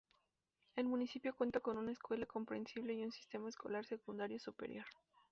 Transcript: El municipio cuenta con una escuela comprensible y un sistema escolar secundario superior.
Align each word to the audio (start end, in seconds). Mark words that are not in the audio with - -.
El 0.75 0.87
municipio 0.87 1.35
cuenta 1.35 1.59
con 1.59 1.77
una 1.77 1.91
escuela 1.91 2.25
comprensible 2.25 2.95
y 2.95 3.03
un 3.03 3.11
sistema 3.11 3.49
escolar 3.49 3.85
secundario 3.85 4.39
superior. 4.39 4.87